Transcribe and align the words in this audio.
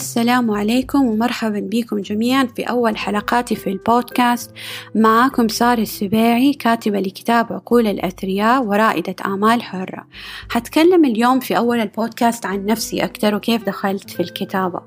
السلام 0.00 0.50
عليكم 0.50 1.04
ومرحبا 1.04 1.60
بكم 1.60 2.00
جميعا 2.00 2.44
في 2.44 2.62
أول 2.62 2.96
حلقاتي 2.96 3.56
في 3.56 3.70
البودكاست. 3.70 4.50
معاكم 4.94 5.48
سارة 5.48 5.80
السباعي 5.80 6.52
كاتبة 6.52 7.00
لكتاب 7.00 7.52
عقول 7.52 7.86
الأثرياء 7.86 8.62
ورائدة 8.64 9.16
أعمال 9.24 9.62
حرة. 9.62 10.06
حتكلم 10.48 11.04
اليوم 11.04 11.40
في 11.40 11.56
أول 11.56 11.80
البودكاست 11.80 12.46
عن 12.46 12.66
نفسي 12.66 13.04
أكثر 13.04 13.34
وكيف 13.34 13.64
دخلت 13.64 14.10
في 14.10 14.20
الكتابة. 14.20 14.80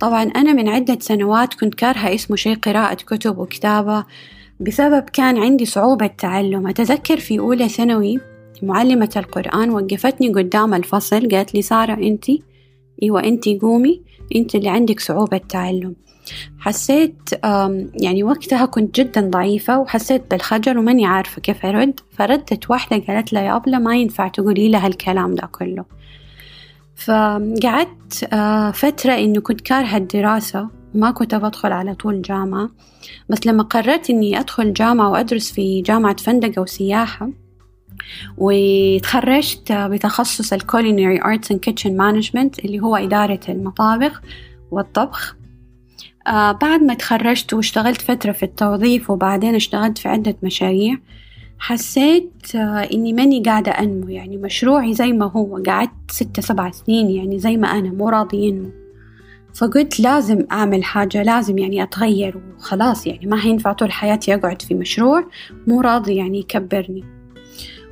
طبعا 0.00 0.22
أنا 0.22 0.52
من 0.52 0.68
عدة 0.68 0.98
سنوات 1.00 1.54
كنت 1.54 1.74
كارهة 1.74 2.14
اسمه 2.14 2.36
شيء 2.36 2.56
قراءة 2.56 2.94
كتب 2.94 3.38
وكتابة. 3.38 4.04
بسبب 4.60 5.02
كان 5.02 5.38
عندي 5.38 5.64
صعوبة 5.64 6.06
تعلم 6.06 6.66
أتذكر 6.66 7.16
في 7.20 7.38
أولى 7.38 7.68
ثانوي 7.68 8.20
معلمة 8.62 9.10
القرآن 9.16 9.70
وقفتني 9.70 10.28
قدام 10.28 10.74
الفصل 10.74 11.28
قالت 11.28 11.54
لي 11.54 11.62
سارة 11.62 11.94
أنتي؟ 11.94 12.42
إيوه 13.02 13.24
أنتي 13.24 13.58
قومي. 13.58 14.07
أنت 14.36 14.54
اللي 14.54 14.68
عندك 14.68 15.00
صعوبة 15.00 15.38
تعلم 15.38 15.94
حسيت 16.58 17.30
يعني 17.94 18.22
وقتها 18.22 18.66
كنت 18.66 19.00
جدا 19.00 19.20
ضعيفة 19.30 19.78
وحسيت 19.78 20.30
بالخجل 20.30 20.78
وماني 20.78 21.06
عارفة 21.06 21.40
كيف 21.40 21.66
أرد. 21.66 22.00
فردت 22.12 22.70
واحدة 22.70 23.04
قالت 23.06 23.32
لها 23.32 23.42
يا 23.42 23.56
أبلة 23.56 23.78
ما 23.78 23.96
ينفع 23.96 24.28
تقولي 24.28 24.68
لها 24.68 24.86
الكلام 24.86 25.34
ده 25.34 25.46
كله. 25.52 25.84
فقعدت 26.96 28.28
آه، 28.32 28.70
فترة 28.70 29.12
إنه 29.12 29.40
كنت 29.40 29.60
كارهة 29.60 29.96
الدراسة. 29.96 30.68
ما 30.94 31.10
كنت 31.10 31.34
بدخل 31.34 31.72
على 31.72 31.94
طول 31.94 32.22
جامعة. 32.22 32.70
بس 33.28 33.46
لما 33.46 33.62
قررت 33.62 34.10
إني 34.10 34.40
أدخل 34.40 34.72
جامعة 34.72 35.10
وأدرس 35.10 35.52
في 35.52 35.80
جامعة 35.82 36.16
فندقة 36.16 36.62
وسياحة 36.62 37.30
وتخرجت 38.38 39.72
بتخصص 39.72 40.52
الكولينري 40.52 41.20
Arts 41.20 41.48
and 41.52 41.56
Kitchen 41.70 41.90
Management 41.90 42.64
اللي 42.64 42.80
هو 42.80 42.96
إدارة 42.96 43.40
المطابخ 43.48 44.22
والطبخ. 44.70 45.36
آه 46.26 46.52
بعد 46.52 46.82
ما 46.82 46.94
تخرجت 46.94 47.54
واشتغلت 47.54 48.00
فترة 48.00 48.32
في 48.32 48.42
التوظيف 48.42 49.10
وبعدين 49.10 49.54
اشتغلت 49.54 49.98
في 49.98 50.08
عدة 50.08 50.36
مشاريع 50.42 50.96
حسيت 51.58 52.32
آه 52.54 52.88
إني 52.92 53.12
ماني 53.12 53.42
قاعدة 53.42 53.72
أنمو 53.72 54.08
يعني 54.08 54.36
مشروعي 54.36 54.94
زي 54.94 55.12
ما 55.12 55.30
هو. 55.30 55.62
قعدت 55.66 56.10
ستة 56.10 56.42
سبع 56.42 56.70
سنين 56.70 57.10
يعني 57.10 57.38
زي 57.38 57.56
ما 57.56 57.68
أنا 57.68 57.90
مو 57.90 58.08
راضي 58.08 58.36
ينمو 58.36 58.70
فقلت 59.54 60.00
لازم 60.00 60.46
أعمل 60.52 60.84
حاجة 60.84 61.22
لازم 61.22 61.58
يعني 61.58 61.82
أتغير 61.82 62.40
وخلاص 62.58 63.06
يعني 63.06 63.26
ما 63.26 63.44
هينفع 63.44 63.72
طول 63.72 63.92
حياتي 63.92 64.34
أقعد 64.34 64.62
في 64.62 64.74
مشروع 64.74 65.24
مو 65.66 65.80
راضي 65.80 66.14
يعني 66.14 66.38
يكبرني. 66.38 67.17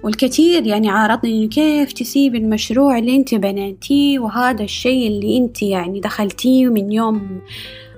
والكثير 0.03 0.67
يعني 0.67 0.89
عارضني 0.89 1.39
إنه 1.39 1.49
كيف 1.49 1.93
تسيب 1.93 2.35
المشروع 2.35 2.99
اللي 2.99 3.17
أنت 3.17 3.35
بنيتيه 3.35 4.19
وهذا 4.19 4.65
الشيء 4.65 5.09
اللي 5.09 5.39
أنت 5.39 5.63
يعني 5.63 6.01
دخلتيه 6.01 6.67
من 6.67 6.93
يوم 6.93 7.41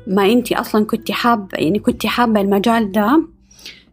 ما 0.07 0.33
أنت 0.33 0.53
أصلا 0.53 0.85
كنت 0.85 1.11
حابة 1.11 1.59
يعني 1.59 1.79
كنت 1.79 2.07
حابة 2.07 2.41
المجال 2.41 2.93
ده. 2.93 3.23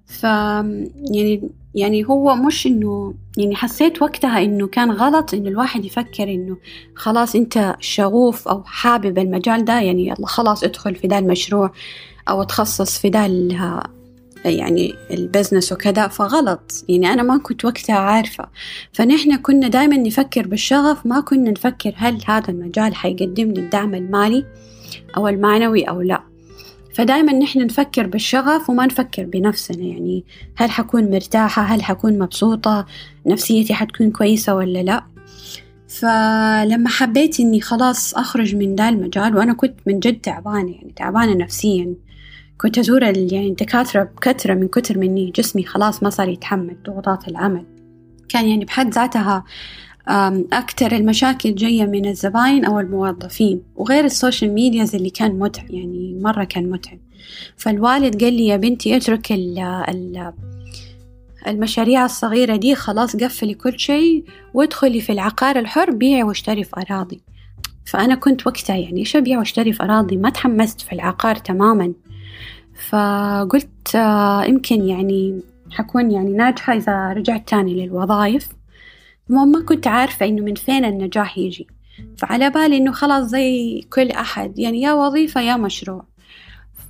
ف 0.06 0.24
يعني 0.24 1.50
يعني 1.76 2.06
هو 2.06 2.36
مش 2.36 2.68
إنه 2.68 3.14
يعني 3.38 3.56
حسيت 3.56 4.02
وقتها 4.02 4.44
إنه 4.44 4.68
كان 4.68 4.92
غلط 4.92 5.34
إنه 5.34 5.50
الواحد 5.50 5.86
يفكر 5.86 6.24
إنه 6.24 6.58
خلاص 6.96 7.36
أنت 7.36 7.76
شغوف 7.80 8.48
أو 8.48 8.64
حابب 8.64 9.18
المجال 9.18 9.66
ده 9.66 9.80
يعني 9.80 10.08
يلا 10.08 10.28
خلاص 10.28 10.64
ادخل 10.64 10.96
في 10.96 11.08
ده 11.08 11.18
المشروع 11.20 11.72
أو 12.30 12.44
تخصص 12.44 12.98
في 13.00 13.10
ده 13.10 13.26
يعني 14.50 14.96
ال 15.12 15.18
business 15.18 15.72
وكذا 15.72 16.08
فغلط. 16.08 16.86
يعني 16.90 17.14
أنا 17.14 17.24
ما 17.24 17.38
كنت 17.38 17.66
وقتها 17.66 17.96
عارفة. 17.96 18.48
فنحن 18.94 19.38
كنا 19.38 19.68
دائما 19.68 19.98
نفكر 19.98 20.48
بالشغف 20.48 21.06
ما 21.06 21.20
كنا 21.20 21.52
نفكر 21.52 21.94
هل 21.96 22.22
هذا 22.26 22.50
المجال 22.50 22.96
حيقدم 22.96 23.52
لي 23.52 23.60
الدعم 23.60 23.96
المالي 23.96 24.46
أو 25.18 25.28
المعنوي 25.28 25.84
أو 25.84 26.02
لا. 26.02 26.24
فدائما 26.94 27.34
نحن 27.34 27.60
نفكر 27.66 28.08
بالشغف 28.08 28.70
وما 28.70 28.86
نفكر 28.86 29.24
بنفسنا. 29.24 29.84
يعني 29.84 30.24
هل 30.56 30.72
حكون 30.72 31.12
مرتاحة؟ 31.12 31.62
هل 31.62 31.84
حكون 31.84 32.20
مبسوطة؟ 32.20 32.86
نفسيتي 33.26 33.74
حتكون 33.74 34.12
كويسة 34.12 34.56
ولا 34.56 34.84
لا؟ 34.84 35.04
فلما 35.88 36.90
حبيت 36.90 37.40
إني 37.40 37.62
خلاص 37.62 38.14
أخرج 38.16 38.56
من 38.56 38.76
ذا 38.76 38.90
المجال 38.90 39.38
وأنا 39.38 39.54
كنت 39.54 39.76
من 39.88 40.00
جد 40.00 40.22
تعبانة 40.22 40.72
يعني 40.72 40.94
تعبانة 40.96 41.34
نفسيا. 41.34 41.94
كنت 42.58 42.78
أزور 42.78 43.04
يعني 43.04 43.48
الدكاترة 43.48 44.04
بكثرة 44.04 44.54
من 44.54 44.68
كتر 44.68 44.98
مني 44.98 45.32
جسمي 45.36 45.64
خلاص 45.64 46.04
ما 46.04 46.10
صار 46.10 46.30
يتحمل 46.30 46.78
ضغوطات 46.86 47.28
العمل. 47.28 47.66
كان 48.30 48.48
يعني 48.48 48.66
بحد 48.66 48.94
ذاتها 48.94 49.44
أكثر 50.54 50.92
المشاكل 50.92 51.56
جاية 51.56 51.86
من 51.86 52.06
الزباين 52.06 52.66
أو 52.66 52.80
الموظفين 52.80 53.62
وغير 53.76 54.06
ال 54.06 54.13
social 54.13 54.54
medias 54.54 54.96
اللي 54.96 55.10
كان 55.10 55.40
متعب 55.40 55.72
يعني 55.72 56.20
مرة 56.22 56.44
كان 56.44 56.70
متعب. 56.70 57.00
فالوالد 57.58 58.24
قال 58.24 58.34
لي 58.34 58.48
يا 58.48 58.58
بنتي 58.58 58.98
اترك 58.98 59.32
ال 59.32 59.60
ال 59.60 60.34
المشاريع 61.48 62.06
الصغيرة 62.06 62.56
دي 62.56 62.76
خلاص 62.76 63.16
قفلي 63.16 63.54
كل 63.54 63.80
شيء 63.80 64.24
وادخلي 64.54 65.02
في 65.02 65.12
العقار 65.12 65.60
الحر 65.60 65.92
بيعي 65.92 66.24
واشتري 66.24 66.64
في 66.64 66.72
أراضي. 66.78 67.22
فأنا 67.86 68.16
كنت 68.16 68.48
وقتها 68.48 68.76
يعني 68.76 69.00
إيش 69.00 69.16
أبيع 69.16 69.40
واشتري 69.40 69.74
في 69.74 69.84
أراضي 69.84 70.18
ما 70.18 70.30
تحمست 70.30 70.82
في 70.82 70.94
العقار 70.94 71.36
تماما. 71.36 71.94
فقلت 72.76 73.96
آه، 73.96 74.44
يمكن 74.44 74.84
يعني 74.88 75.42
حكون 75.72 76.12
يعني 76.12 76.32
ناجحة 76.32 76.74
إذا 76.74 77.14
رجعت 77.14 77.50
تاني 77.50 77.86
للوظائف. 77.86 78.48
ما 79.30 79.64
كنت 79.66 79.88
عارفة 79.88 80.26
إنه 80.26 80.42
من 80.42 80.56
فين 80.56 80.86
النجاح 80.86 81.38
يجي. 81.38 81.68
فعلى 82.18 82.50
بالي 82.50 82.78
إنه 82.78 82.92
خلاص 82.92 83.26
زي 83.26 83.82
كل 83.94 84.12
أحد 84.12 84.60
يعني 84.60 84.82
يا 84.82 84.94
وظيفة 84.94 85.42
يا 85.42 85.58
مشروع. 85.58 86.06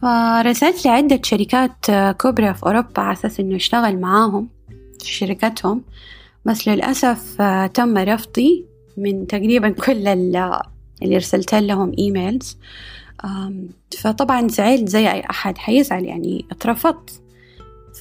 فرسلت 0.02 0.86
لعدة 0.86 1.20
شركات 1.24 1.90
آه، 1.90 2.12
كبرى 2.12 2.54
في 2.54 2.64
أوروبا 2.64 3.02
على 3.02 3.14
أساس 3.14 3.40
إنه 3.40 3.56
أشتغل 3.56 4.00
معاهم 4.00 4.50
في 5.00 5.14
شركتهم. 5.14 5.82
بس 6.46 6.68
للأسف 6.68 7.42
آه، 7.42 7.68
تم 7.68 7.98
رفضي 7.98 8.66
من 8.98 9.28
تقريبا 9.28 9.70
كل 9.70 10.08
اللي 10.08 10.62
أرسلت 11.16 11.56
لهم 11.56 11.92
emails 12.00 12.58
فطبعا 14.02 14.48
زعلت 14.48 14.90
زي 14.90 15.12
أي 15.12 15.24
أحد 15.30 15.58
حيزعل 15.58 16.04
يعني 16.04 16.46
اترفضت. 16.52 17.22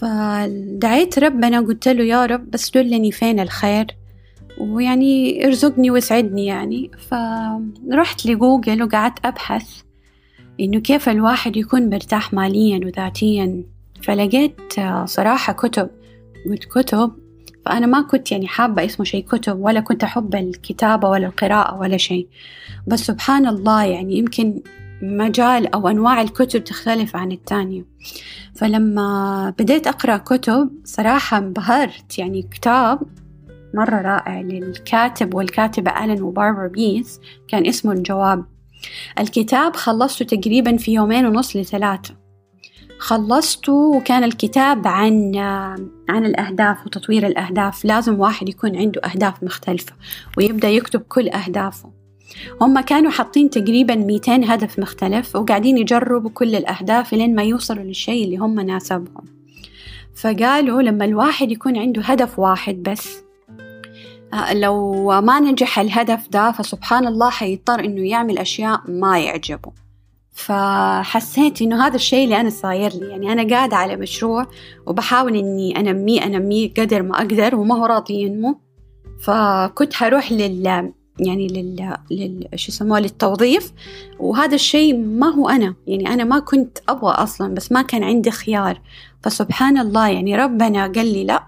فدعيت 0.01 1.19
ربنا 1.19 1.61
قلت 1.61 1.89
له 1.89 2.05
يا 2.05 2.27
رب 2.27 2.51
بس 2.51 2.71
دلني 2.71 3.13
فين 3.13 3.41
الخير؟ 3.41 3.87
ويعني 4.61 5.47
ارزقني 5.47 5.91
واسعدني 5.91 6.47
يعني. 6.47 6.91
فرحت 7.91 8.27
لجوجل 8.27 8.83
وقعدت 8.83 9.27
أبحث 9.27 9.83
إنه 10.61 10.81
كيف 10.81 11.09
الواحد 11.09 11.57
يكون 11.57 11.91
مرتاح 11.91 12.33
ماليا 12.33 12.81
وذاتيا. 12.87 13.63
فلقيت 14.03 14.61
صراحة 15.05 15.53
كتب. 15.53 15.91
قلت 16.51 16.65
كتب؟ 16.65 17.13
فأنا 17.67 17.87
ما 17.87 18.03
كنت 18.03 18.33
يعني 18.33 18.47
حابة 18.47 18.85
اسمه 18.85 19.05
شيء 19.05 19.25
كتب 19.25 19.59
ولا 19.59 19.81
كنت 19.81 20.05
أحب 20.05 20.35
الكتابة 20.35 21.09
ولا 21.09 21.27
القراءة 21.27 21.79
ولا 21.79 21.97
شيء. 21.97 22.29
بس 22.87 23.01
سبحان 23.01 23.47
الله 23.47 23.85
يعني 23.85 24.19
يمكن 24.19 24.63
مجال 25.03 25.75
أو 25.75 25.88
أنواع 25.88 26.21
الكتب 26.21 26.65
تختلف 26.65 27.16
عن 27.16 27.32
التانية. 27.32 27.87
فلما 28.55 29.55
بديت 29.59 29.87
أقرأ 29.87 30.16
كتب 30.16 30.71
صراحة 30.84 31.38
انبهرت. 31.38 32.19
يعني 32.19 32.43
كتاب 32.43 32.99
مرة 33.75 34.00
رائع 34.03 34.41
للكاتب 34.41 35.34
والكاتبة 35.34 36.05
ألين 36.05 36.22
وباربرا 36.22 36.69
بيس 36.69 37.21
كان 37.49 37.66
اسمه 37.66 37.93
الجواب. 37.93 38.44
الكتاب 39.19 39.77
خلصته 39.77 40.37
تقريبا 40.37 40.77
في 40.77 40.93
يومين 40.93 41.26
ونص 41.26 41.56
لثلاثة. 41.56 42.15
خلصته 42.99 43.72
وكان 43.72 44.25
الكتاب 44.25 44.87
عن 44.87 45.37
عن 46.09 46.26
الأهداف 46.26 46.87
وتطوير 46.87 47.26
الأهداف. 47.26 47.84
لازم 47.84 48.21
واحد 48.21 48.49
يكون 48.49 48.76
عنده 48.76 49.00
أهداف 49.00 49.43
مختلفة 49.43 49.93
ويبدأ 50.38 50.69
يكتب 50.69 51.00
كل 51.00 51.29
أهدافه. 51.29 52.04
هم 52.61 52.81
كانوا 52.81 53.11
حاطين 53.11 53.50
تقريبا 53.50 53.94
200 53.94 54.32
هدف 54.35 54.79
مختلف 54.79 55.37
وقاعدين 55.37 55.79
يجربوا 55.79 56.31
كل 56.31 56.55
الأهداف 56.55 57.12
لين 57.12 57.35
ما 57.35 57.43
يوصلوا 57.43 57.85
للشيء 57.85 58.25
اللي 58.25 58.37
هم 58.37 58.61
ناسبهم. 58.61 59.25
فقالوا 60.15 60.82
لما 60.82 61.05
الواحد 61.05 61.50
يكون 61.50 61.76
عنده 61.76 62.03
هدف 62.03 62.38
واحد 62.38 62.75
بس 62.82 63.25
آه، 64.35 64.55
لو 64.55 65.06
ما 65.21 65.41
نجح 65.41 65.79
الهدف 65.79 66.29
ده 66.31 66.53
فسبحان 66.53 67.06
الله 67.06 67.31
حيضطر 67.31 67.81
إنه 67.81 68.09
يعمل 68.09 68.38
أشياء 68.38 68.81
ما 68.88 69.19
يعجبه. 69.19 69.73
فحسيت 70.32 71.62
إنه 71.62 71.87
هذا 71.87 71.97
الشيء 71.97 72.25
اللي 72.25 72.41
أنا 72.41 72.50
صاير 72.50 72.93
لي 72.93 73.09
يعني 73.09 73.32
أنا 73.32 73.55
قاعدة 73.55 73.76
على 73.76 73.97
مشروع 73.97 74.47
وبحاول 74.87 75.37
إني 75.37 75.81
أنميه 75.81 76.25
أنميه 76.25 76.75
قدر 76.75 77.03
ما 77.03 77.17
أقدر 77.17 77.56
وما 77.56 77.75
هو 77.75 77.87
راضي 77.87 78.15
ينمو. 78.15 78.61
فكنت 79.23 79.94
حروح 79.94 80.32
لل 80.32 80.93
يعني 81.19 81.46
لل, 81.46 81.96
لل... 82.11 82.49
شو 82.55 82.72
يسموه 82.72 83.00
للتوظيف. 83.00 83.72
وهذا 84.19 84.55
الشيء 84.55 84.96
ما 84.96 85.26
هو 85.26 85.49
أنا. 85.49 85.75
يعني 85.87 86.08
أنا 86.08 86.25
ما 86.25 86.38
كنت 86.38 86.78
أبغى 86.88 87.12
أصلا 87.12 87.55
بس 87.55 87.72
ما 87.72 87.82
كان 87.82 88.05
عندي 88.05 88.31
خيار. 88.31 88.81
فسبحان 89.22 89.78
الله 89.78 90.08
يعني 90.08 90.37
ربنا 90.37 90.82
قال 90.87 91.12
لي 91.12 91.25
لا 91.25 91.44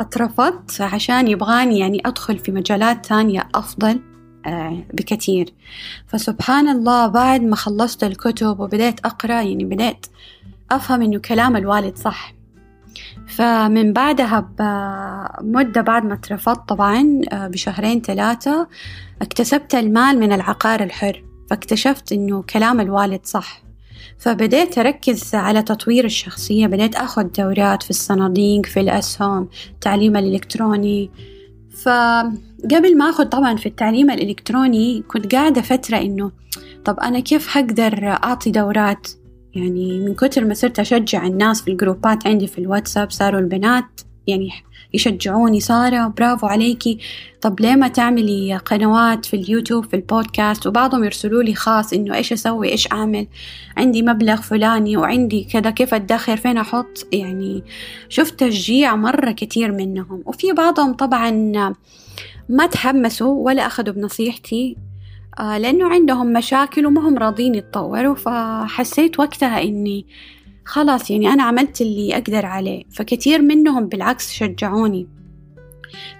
أترفضت 0.00 0.80
عشان 0.80 1.28
يبغاني 1.28 1.78
يعني 1.78 2.02
أدخل 2.06 2.38
في 2.38 2.52
مجالات 2.52 3.06
تانية 3.06 3.48
أفضل 3.54 4.00
آه، 4.46 4.78
بكثير. 4.94 5.54
فسبحان 6.06 6.68
الله 6.68 7.06
بعد 7.06 7.42
ما 7.42 7.56
خلصت 7.56 8.04
الكتب 8.04 8.60
وبدأت 8.60 9.00
أقرأ 9.06 9.42
يعني 9.42 9.64
بدأت 9.64 10.06
أفهم 10.70 11.02
إنه 11.02 11.18
كلام 11.18 11.56
الوالد 11.56 11.96
صح. 11.96 12.41
فمن 13.28 13.92
بعدها 13.92 14.40
بمدة 14.58 15.80
بعد 15.80 16.04
ما 16.04 16.14
اترفضت 16.14 16.68
طبعا 16.68 17.20
آه، 17.32 17.48
بشهرين 17.48 18.00
ثلاثة 18.00 18.68
اكتسبت 19.22 19.74
المال 19.74 20.18
من 20.18 20.32
العقار 20.32 20.82
الحر 20.82 21.24
فاكتشفت 21.50 22.12
إنه 22.12 22.42
كلام 22.42 22.80
الوالد 22.80 23.20
صح. 23.24 23.62
فبديت 24.18 24.78
أركز 24.78 25.34
على 25.34 25.62
تطوير 25.62 26.04
الشخصية 26.04 26.66
بديت 26.66 26.94
أخذ 26.94 27.22
دورات 27.22 27.82
في 27.82 27.90
الصناديق 27.90 28.66
في 28.66 28.80
الأسهم 28.80 29.48
التعليم 29.70 30.16
الإلكتروني. 30.16 31.10
فقبل 31.82 32.98
ما 32.98 33.10
أخذ 33.10 33.24
طبعا 33.24 33.56
في 33.56 33.66
التعليم 33.66 34.10
الإلكتروني 34.10 35.02
كنت 35.08 35.34
قاعدة 35.34 35.60
فترة 35.62 35.96
إنه 35.96 36.30
طب 36.84 37.00
أنا 37.00 37.20
كيف 37.20 37.48
حقدر 37.48 38.08
أعطي 38.08 38.50
دورات؟ 38.50 39.08
يعني 39.54 40.00
من 40.00 40.14
كتر 40.14 40.44
ما 40.44 40.54
صرت 40.54 40.78
أشجع 40.78 41.26
الناس 41.26 41.62
في 41.62 41.70
الجروبات 41.70 42.26
عندي 42.26 42.46
في 42.46 42.58
الواتساب 42.58 43.10
صاروا 43.10 43.40
البنات 43.40 44.00
يعني 44.26 44.50
يشجعوني 44.94 45.60
سارة 45.60 46.06
برافو 46.08 46.46
عليكي. 46.46 46.98
طب 47.40 47.60
ليه 47.60 47.74
ما 47.74 47.88
تعملي 47.88 48.56
قنوات 48.56 49.24
في 49.24 49.36
اليوتيوب 49.36 49.84
في 49.84 49.96
البودكاست؟ 49.96 50.66
وبعضهم 50.66 51.04
يرسلوا 51.04 51.42
لي 51.42 51.54
خاص 51.54 51.92
إنه 51.92 52.14
إيش 52.14 52.32
أسوي 52.32 52.68
إيش 52.68 52.92
أعمل؟ 52.92 53.26
عندي 53.76 54.02
مبلغ 54.02 54.36
فلاني 54.36 54.96
وعندي 54.96 55.44
كذا 55.44 55.70
كيف 55.70 55.94
أدخر 55.94 56.36
فين 56.36 56.58
أحط؟ 56.58 57.06
يعني 57.12 57.64
شفت 58.08 58.40
تشجيع 58.40 58.96
مرة 58.96 59.32
كتير 59.32 59.72
منهم. 59.72 60.22
وفي 60.26 60.52
بعضهم 60.52 60.92
طبعا 60.92 61.30
ما 62.48 62.66
تحمسوا 62.66 63.46
ولا 63.46 63.66
أخذوا 63.66 63.94
بنصيحتي. 63.94 64.76
لأنه 65.38 65.88
عندهم 65.88 66.32
مشاكل 66.32 66.86
وما 66.86 67.08
هم 67.08 67.18
راضين 67.18 67.54
يتطوروا 67.54 68.14
فحسيت 68.14 69.18
وقتها 69.20 69.62
إني 69.62 70.06
خلاص 70.64 71.10
يعني 71.10 71.28
أنا 71.28 71.42
عملت 71.42 71.80
اللي 71.80 72.14
أقدر 72.14 72.46
عليه 72.46 72.84
فكتير 72.90 73.42
منهم 73.42 73.86
بالعكس 73.86 74.32
شجعوني. 74.32 75.08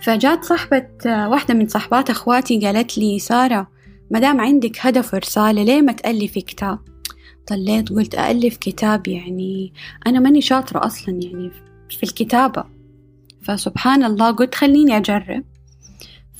فجات 0.00 0.44
صاحبة 0.44 0.86
واحدة 1.06 1.54
من 1.54 1.68
صحبات 1.68 2.10
أخواتي 2.10 2.60
قالت 2.60 2.98
لي 2.98 3.18
سارة 3.18 3.68
مدام 4.10 4.40
عندك 4.40 4.76
هدف 4.80 5.14
ورسالة 5.14 5.62
ليه 5.62 5.82
ما 5.82 5.92
تألفي 5.92 6.40
كتاب؟ 6.40 6.78
طليت 7.46 7.88
قلت 7.88 8.14
أألف 8.14 8.56
كتاب 8.56 9.08
يعني 9.08 9.72
أنا 10.06 10.20
ماني 10.20 10.40
شاطرة 10.40 10.86
أصلا 10.86 11.14
يعني 11.22 11.50
في 11.90 12.02
الكتابة. 12.02 12.64
فسبحان 13.42 14.04
الله 14.04 14.30
قلت 14.30 14.54
خليني 14.54 14.96
أجرب. 14.96 15.44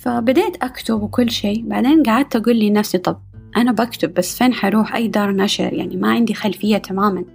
فبديت 0.03 0.63
أكتب 0.63 1.01
وكل 1.01 1.31
شيء. 1.31 1.63
بعدين 1.65 2.03
قعدت 2.03 2.35
أقول 2.35 2.55
لي 2.55 2.69
نفسي 2.69 2.97
طب 2.97 3.19
أنا 3.57 3.71
بكتب 3.71 4.13
بس 4.13 4.37
فين 4.37 4.53
حروح 4.53 4.95
أي 4.95 5.07
دار 5.07 5.31
نشر؟ 5.31 5.73
يعني 5.73 5.97
ما 5.97 6.11
عندي 6.11 6.33
خلفية 6.33 6.77
تماما. 6.77 7.25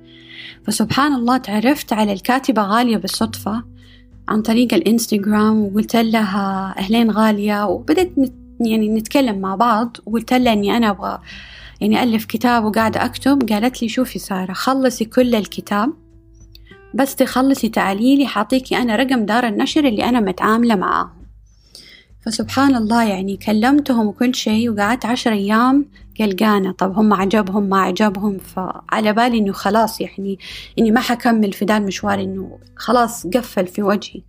فسبحان 0.67 1.15
الله 1.15 1.37
تعرفت 1.37 1.93
على 1.93 2.13
الكاتبة 2.13 2.63
غالية 2.63 2.97
بالصدفة 2.97 3.65
عن 4.29 4.43
طريق 4.43 4.75
الإنستغرام 4.75 5.65
وقلت 5.65 5.97
لها 5.97 6.75
أهلين 6.79 7.11
غالية 7.11 7.67
وبدأت 7.67 8.11
يعني 8.61 8.89
نتكلم 8.89 9.39
مع 9.39 9.55
بعض 9.55 9.97
وقلت 10.07 10.33
لها 10.33 10.53
إني 10.53 10.77
أنا 10.77 10.91
أبغى 10.91 11.19
يعني 11.81 12.03
ألف 12.03 12.25
كتاب 12.25 12.65
وقاعدة 12.65 13.05
أكتب. 13.05 13.49
قالت 13.53 13.83
لي 13.83 13.89
شوفي 13.89 14.19
سارة 14.19 14.53
خلصي 14.53 15.05
كل 15.05 15.35
الكتاب 15.35 15.93
بس 16.95 17.17
تخلصي 17.17 17.69
تعاليلي 17.69 18.27
حاعطيكي 18.27 18.77
أنا 18.77 18.97
رقم 18.97 19.27
دار 19.27 19.47
النشر 19.47 19.85
اللي 19.85 20.05
أنا 20.05 20.21
متعاملة 20.21 20.75
معاهم 20.75 21.18
فسبحان 22.21 22.77
الله 22.77 23.05
يعني 23.05 23.37
كلمتهم 23.37 24.07
وكل 24.07 24.35
شيء 24.35 24.71
وقعدت 24.71 25.07
عشر 25.07 25.33
أيام 25.33 25.87
قلقانة. 26.21 26.73
طب 26.73 26.99
هم 26.99 27.15
عجبهم 27.15 27.63
ما 27.63 27.81
عجبهم؟ 27.81 28.39
فعلى 28.39 29.13
بالي 29.13 29.39
إنه 29.39 29.53
خلاص 29.53 30.01
يعني 30.01 30.39
إني 30.79 30.91
ما 30.91 31.01
حكمل 31.01 31.53
في 31.53 31.65
ذا 31.65 31.77
المشوار 31.77 32.21
إنه 32.21 32.59
خلاص 32.77 33.27
قفل 33.27 33.67
في 33.67 33.83
وجهي. 33.83 34.23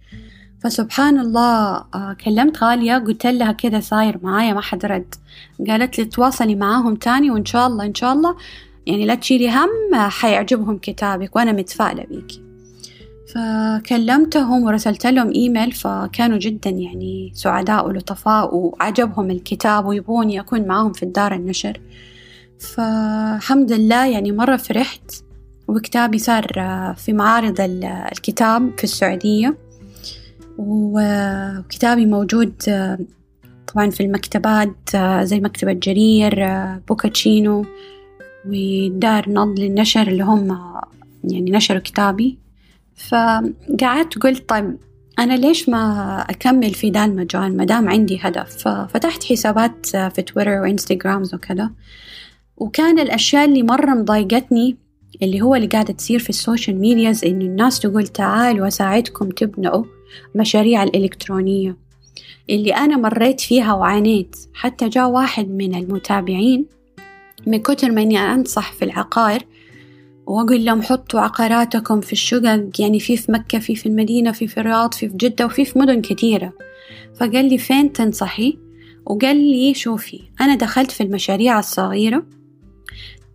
فسبحان 0.64 1.20
الله 1.20 1.78
آه، 1.96 2.16
كلمت 2.26 2.64
غالية 2.64 2.98
قلت 2.98 3.26
لها 3.26 3.52
كذا 3.52 3.80
صاير 3.80 4.20
معايا 4.24 4.54
ما 4.54 4.62
حد 4.62 4.86
رد. 4.86 5.16
قالت 5.68 6.00
لي 6.00 6.06
تواصلي 6.06 6.56
معاهم 6.56 6.96
تاني 6.96 7.32
وإن 7.32 7.46
شاء 7.46 7.68
الله 7.68 7.86
إن 7.86 7.96
شاء 7.96 8.14
الله 8.14 8.36
يعني 8.88 9.06
لا 9.06 9.16
تشيلي 9.16 9.50
هم 9.50 9.96
حيعجبهم 9.96 10.78
كتابك 10.78 11.36
وأنا 11.36 11.52
متفائلة 11.52 12.04
بيكي 12.04 12.49
فكلمتهم 13.34 14.64
ورسلت 14.64 15.06
لهم 15.06 15.32
إيميل 15.32 15.72
فكانوا 15.72 16.38
جدا 16.38 16.70
يعني 16.70 17.32
سعداء 17.34 17.88
ولطفاء 17.88 18.56
وعجبهم 18.56 19.32
الكتاب 19.32 19.86
ويبوني 19.86 20.40
أكون 20.40 20.68
معاهم 20.68 20.94
في 20.94 21.04
الدار 21.04 21.34
النشر. 21.34 21.82
فالحمد 22.60 23.72
لله 23.72 24.06
يعني 24.06 24.32
مرة 24.32 24.58
فرحت 24.58 25.12
وكتابي 25.68 26.18
صار 26.20 26.48
في 26.98 27.14
معارض 27.14 27.56
الكتاب 28.12 28.72
في 28.78 28.84
السعودية. 28.84 29.58
وكتابي 30.58 32.06
موجود 32.06 32.54
طبعا 33.74 33.90
في 33.90 34.04
المكتبات 34.04 34.96
زي 35.22 35.40
مكتبة 35.40 35.74
جرير 35.74 36.48
بوكاتشينو 36.88 37.66
ودار 38.46 39.30
نضل 39.30 39.62
للنشر 39.62 40.08
اللي 40.08 40.24
هم 40.24 40.58
يعني 41.24 41.52
نشروا 41.52 41.80
كتابي. 41.80 42.49
فقعدت 43.08 44.18
قلت 44.22 44.50
طيب 44.50 44.78
أنا 45.20 45.34
ليش 45.34 45.70
ما 45.70 46.26
أكمل 46.30 46.74
في 46.74 46.90
ذا 46.90 47.06
المجال 47.06 47.58
ما 47.58 47.64
دام 47.64 47.90
عندي 47.90 48.20
هدف؟ 48.22 48.58
ففتحت 48.58 49.24
حسابات 49.24 49.86
في 49.86 50.22
تويتر 50.22 50.50
وإنستغرامز 50.50 51.36
وكذا. 51.36 51.72
وكان 52.58 53.00
الأشياء 53.00 53.46
اللي 53.46 53.64
مرة 53.64 53.94
مضايقتني 53.94 54.78
اللي 55.22 55.42
هو 55.42 55.56
اللي 55.56 55.68
قاعدة 55.68 55.94
تصير 55.94 56.20
في 56.20 56.30
ال 56.30 56.37
social 56.37 56.80
medias 56.80 57.26
إنه 57.26 57.46
الناس 57.46 57.80
تقول 57.80 58.08
تعالوا 58.08 58.68
أساعدكم 58.68 59.30
تبنوا 59.30 59.84
مشاريع 60.36 60.84
الإلكترونية. 60.84 61.78
اللي 62.50 62.76
أنا 62.76 62.98
مريت 62.98 63.42
فيها 63.42 63.74
وعانيت. 63.74 64.36
حتى 64.54 64.90
جاء 64.90 65.10
واحد 65.10 65.50
من 65.50 65.76
المتابعين 65.76 66.66
من 67.48 67.58
كتر 67.58 67.92
ما 67.92 68.02
إني 68.02 68.20
أنصح 68.20 68.72
في 68.74 68.86
العقار 68.86 69.44
وأقول 70.30 70.66
لهم 70.66 70.82
حطوا 70.82 71.20
عقاراتكم 71.20 72.02
في 72.02 72.14
الشقق 72.14 72.70
يعني 72.80 73.00
في 73.00 73.18
في 73.18 73.32
مكة 73.32 73.60
في 73.60 73.76
في 73.76 73.86
المدينة 73.86 74.32
في 74.32 74.48
في 74.48 74.60
الرياض 74.60 74.94
في 74.94 75.10
في 75.10 75.18
جدة 75.18 75.46
وفي 75.46 75.66
في 75.66 75.80
مدن 75.80 76.02
كثيرة. 76.02 76.54
فقال 77.16 77.50
لي 77.50 77.58
فين 77.58 77.94
تنصحي؟ 77.94 78.58
وقال 79.06 79.38
لي 79.38 79.74
شوفي 79.74 80.22
أنا 80.42 80.56
دخلت 80.56 80.92
في 80.92 81.04
المشاريع 81.04 81.60
الصغيرة 81.60 82.24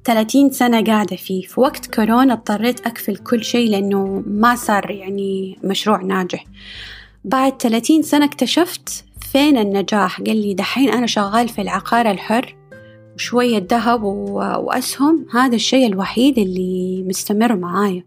ثلاثين 0.04 0.50
سنة 0.50 0.84
قاعدة 0.84 1.16
فيه. 1.16 1.42
في 1.42 1.60
وقت 1.60 1.94
كورونا 1.94 2.32
اضطريت 2.32 2.86
أقفل 2.86 3.16
كل 3.16 3.44
شيء 3.44 3.70
لأنه 3.70 4.22
ما 4.26 4.54
صار 4.54 4.90
يعني 4.90 5.58
مشروع 5.64 6.02
ناجح. 6.02 6.44
بعد 7.24 7.62
ثلاثين 7.62 8.02
سنة 8.02 8.24
اكتشفت 8.24 9.04
فين 9.32 9.58
النجاح؟ 9.58 10.20
قال 10.20 10.36
لي 10.36 10.54
دحين 10.54 10.88
أنا 10.88 11.06
شغال 11.06 11.48
في 11.48 11.60
العقار 11.62 12.10
الحر 12.10 12.56
وشوية 13.14 13.66
ذهب 13.70 14.02
وأسهم. 14.02 15.26
هذا 15.34 15.54
الشيء 15.54 15.86
الوحيد 15.86 16.38
اللي 16.38 17.04
مستمر 17.08 17.56
معايا. 17.56 18.04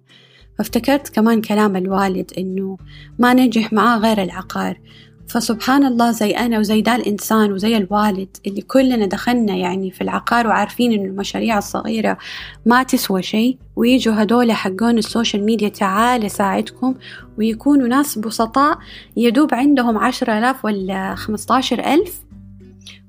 فافتكرت 0.58 1.10
كمان 1.10 1.42
كلام 1.42 1.76
الوالد 1.76 2.32
إنه 2.38 2.78
ما 3.20 3.34
نجح 3.34 3.74
معاه 3.74 3.98
غير 3.98 4.24
العقار. 4.24 4.80
فسبحان 5.28 5.86
الله 5.86 6.12
زي 6.12 6.32
أنا 6.32 6.60
وزي 6.60 6.82
دا 6.82 6.96
الإنسان 6.96 7.52
وزي 7.52 7.78
الوالد 7.78 8.38
اللي 8.48 8.62
كلنا 8.62 9.06
دخلنا 9.06 9.56
يعني 9.56 9.92
في 9.92 10.02
العقار 10.02 10.48
وعارفين 10.48 10.92
إنه 10.94 11.06
المشاريع 11.06 11.58
الصغيرة 11.58 12.18
ما 12.66 12.84
تسوى 12.84 13.24
شيء 13.24 13.58
ويجوا 13.76 14.24
هدول 14.24 14.52
حقون 14.52 14.98
ال 14.98 15.04
social 15.04 15.44
media 15.44 15.70
تعال 15.70 16.32
ساعدكم 16.32 16.96
ويكونوا 17.38 17.88
ناس 17.88 18.18
بسطاء 18.18 18.78
يدوب 19.18 19.54
عندهم 19.54 19.98
عشرة 19.98 20.38
آلاف 20.38 20.66
ولا 20.66 21.16
خمسة 21.16 21.60
ألف 21.72 22.27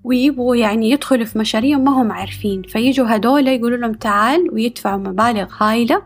ويبغوا 0.09 0.57
يعني 0.57 0.91
يدخلوا 0.91 1.25
في 1.25 1.39
مشاريع 1.39 1.79
ما 1.79 2.03
هم 2.03 2.13
عارفين. 2.13 2.63
فيجوا 2.63 3.17
هدول 3.17 3.49
يقولوا 3.49 3.79
لهم 3.79 3.93
تعال 3.93 4.49
ويدفعوا 4.53 4.99
مبالغ 4.99 5.47
هايلة 5.59 6.03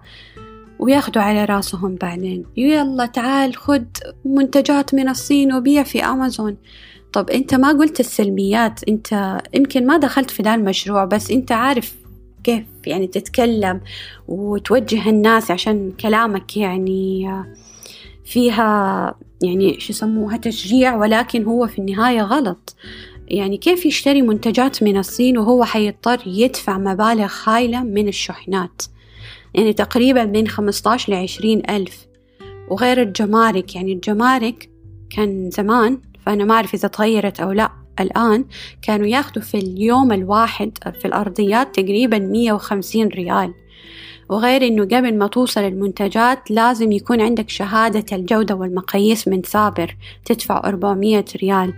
وياخدوا 0.78 1.23
على 1.23 1.44
راسهم 1.44 1.94
بعدين. 1.94 2.44
يلا 2.56 3.06
تعال 3.06 3.56
خد 3.56 3.87
منتجات 4.25 4.94
من 4.94 5.09
الصين 5.09 5.52
وبيع 5.54 5.82
في 5.82 6.04
أمازون. 6.04 6.56
طب 7.12 7.30
أنت 7.30 7.54
ما 7.54 7.68
قلت 7.68 8.00
السلبيات 8.00 8.88
أنت 8.88 9.40
يمكن 9.54 9.87
ما 9.87 9.97
دخلت 9.97 10.30
في 10.30 10.42
ذا 10.42 10.54
المشروع 10.54 11.04
بس 11.04 11.30
أنت 11.30 11.52
عارف 11.52 11.94
كيف 12.44 12.64
يعني 12.87 13.06
تتكلم 13.06 13.80
وتوجه 14.28 15.09
الناس 15.11 15.50
عشان 15.50 15.92
كلامك 16.00 16.56
يعني 16.56 17.28
فيها 18.25 19.14
يعني 19.42 19.80
شو 19.80 19.92
يسموها 19.92 20.37
تشجيع 20.37 20.97
ولكن 20.97 21.44
هو 21.44 21.66
في 21.66 21.78
النهاية 21.78 22.23
غلط. 22.23 22.76
يعني 23.33 23.57
كيف 23.57 23.87
يشتري 23.87 24.23
منتجات 24.23 24.83
من 24.83 24.97
الصين 24.97 25.39
وهو 25.39 25.65
حيضطر 25.65 26.23
يدفع 26.27 26.79
مبالغ 26.79 27.33
هايلة 27.45 27.83
من 27.83 28.09
الشحنات؟ 28.09 28.83
يعني 29.55 29.73
تقريبا 29.73 30.25
بين 30.25 30.49
15 30.49 31.12
لعشرين 31.12 31.62
ألف. 31.71 32.07
وغير 32.69 33.03
الجمارك 33.03 33.75
يعني 33.75 33.93
الجمارك 33.93 34.71
كان 35.11 35.51
زمان 35.51 36.01
فأنا 36.27 36.45
ما 36.45 36.55
أعرف 36.55 36.75
إذا 36.75 36.89
تغيرت 36.89 37.41
أو 37.41 37.53
لا 37.53 37.71
الآن 38.01 38.45
كانوا 38.83 39.07
ياخدوا 39.07 39.43
في 39.43 39.59
اليوم 39.59 40.12
الواحد 40.12 40.79
في 41.01 41.05
الأرضيات 41.05 41.75
تقريبا 41.75 42.19
مية 42.19 42.53
وخمسين 42.53 43.09
ريال. 43.09 43.55
وغير 44.29 44.67
إنه 44.67 44.85
قبل 44.85 45.19
ما 45.19 45.27
توصل 45.27 45.61
المنتجات 45.61 46.51
لازم 46.51 46.93
يكون 46.93 47.21
عندك 47.21 47.51
شهادة 47.51 48.17
الجودة 48.17 48.55
والمقاييس 48.55 49.29
من 49.29 49.43
سابر 49.43 49.97
تدفع 50.25 50.62
أربعمية 50.65 51.25
ريال. 51.43 51.75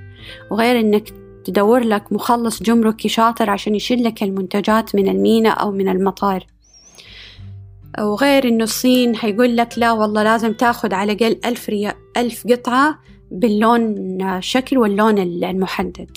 وغير 0.50 0.80
إنك 0.80 1.23
تدور 1.44 1.84
لك 1.84 2.12
مخلص 2.12 2.62
جمركي 2.62 3.08
شاطر 3.08 3.50
عشان 3.50 3.74
يشيل 3.74 4.04
لك 4.04 4.22
المنتجات 4.22 4.94
من 4.94 5.08
الميناء 5.08 5.60
أو 5.60 5.72
من 5.72 5.88
المطار. 5.88 6.46
وغير 7.98 8.48
إنه 8.48 8.64
الصين 8.64 9.16
حيقول 9.16 9.56
لك 9.56 9.78
لا 9.78 9.92
والله 9.92 10.22
لازم 10.22 10.52
تاخد 10.52 10.94
على 10.94 11.12
الأقل 11.12 11.40
ألف, 11.44 11.70
ألف 12.16 12.46
قطعة 12.46 12.98
باللون 13.30 14.22
الشكل 14.22 14.78
واللون 14.78 15.18
المحدد. 15.18 16.10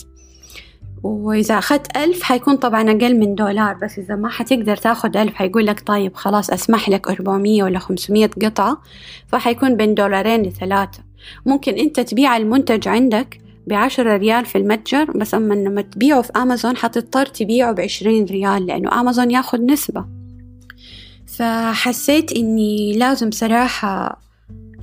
وإذا 1.04 1.58
أخذت 1.58 1.98
ألف 1.98 2.24
حيكون 2.24 2.56
طبعا 2.56 2.82
أقل 2.82 3.20
من 3.20 3.36
دولار 3.36 3.74
بس 3.74 4.00
إذا 4.00 4.16
ما 4.16 4.30
حتقدر 4.30 4.78
تاخد 4.78 5.18
ألف 5.18 5.34
حيقول 5.34 5.66
لك 5.66 5.88
طيب 5.88 6.16
خلاص 6.16 6.50
أسمح 6.50 6.90
لك 6.90 7.08
أربعمية 7.08 7.64
ولا 7.64 7.80
خمسمية 7.80 8.30
قطعة 8.44 8.82
فحيكون 9.28 9.76
بين 9.76 9.96
دولارين 9.96 10.42
لثلاثة. 10.42 11.04
ممكن 11.46 11.74
أنت 11.74 12.00
تبيع 12.00 12.38
المنتج 12.38 12.88
عندك 12.88 13.47
بعشرة 13.68 14.18
ريال 14.18 14.46
في 14.46 14.58
المتجر 14.58 15.12
بس 15.12 15.34
أما 15.34 15.54
لما 15.54 15.82
تبيعه 15.82 16.22
في 16.22 16.32
أمازون 16.36 16.78
حتضطر 16.78 17.26
تبيعه 17.26 17.72
بعشرين 17.72 18.26
ريال 18.26 18.66
لأنه 18.66 19.02
أمازون 19.02 19.32
ياخد 19.32 19.62
نسبة. 19.62 20.06
فحسيت 21.28 22.32
إني 22.32 22.94
لازم 22.94 23.32
صراحة 23.32 24.22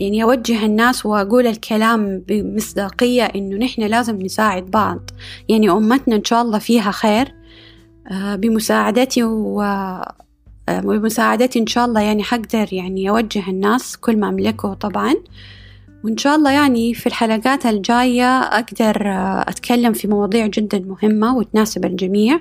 يعني 0.00 0.22
أوجه 0.22 0.66
الناس 0.66 1.06
وأقول 1.06 1.46
الكلام 1.46 2.22
بمصداقية 2.28 3.22
إنه 3.22 3.56
نحن 3.56 3.82
لازم 3.82 4.22
نساعد 4.22 4.70
بعض. 4.70 5.10
يعني 5.48 5.70
أمتنا 5.70 6.16
إن 6.16 6.24
شاء 6.24 6.42
الله 6.42 6.58
فيها 6.58 6.90
خير 6.90 7.34
آه، 8.10 8.36
بمساعدتي 8.36 9.22
و 9.22 9.62
آه، 9.62 10.80
بمساعدتي 10.80 11.58
إن 11.58 11.66
شاء 11.66 11.84
الله 11.84 12.00
يعني 12.00 12.22
حقدر 12.22 12.68
يعني 12.72 13.10
أوجه 13.10 13.50
الناس 13.50 13.96
كل 13.96 14.16
ما 14.16 14.28
أملكه 14.28 14.74
طبعا. 14.74 15.14
وإن 16.04 16.16
شاء 16.16 16.36
الله 16.36 16.50
يعني 16.50 16.94
في 16.94 17.06
الحلقات 17.06 17.66
الجاية 17.66 18.38
أقدر 18.40 19.02
أتكلم 19.48 19.92
في 19.92 20.08
مواضيع 20.08 20.46
جدا 20.46 20.78
مهمة 20.78 21.36
وتناسب 21.36 21.84
الجميع. 21.84 22.40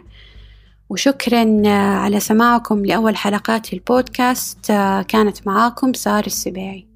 وشكرا 0.89 1.69
على 1.69 2.19
سماعكم 2.19 2.85
لأول 2.85 3.15
حلقات 3.15 3.73
البودكاست. 3.73 4.65
كانت 5.07 5.47
معاكم 5.47 5.93
سارة 5.93 6.25
السباعي 6.25 6.92